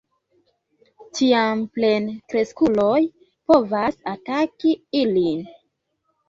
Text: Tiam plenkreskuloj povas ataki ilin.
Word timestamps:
Tiam 1.17 1.59
plenkreskuloj 1.75 3.03
povas 3.53 4.01
ataki 4.15 4.75
ilin. 5.03 5.47